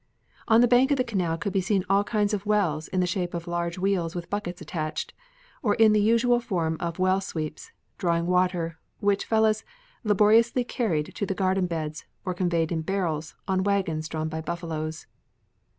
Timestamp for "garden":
11.35-11.67